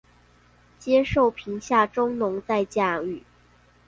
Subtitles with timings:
[0.79, 3.21] 接受貧下中農再教育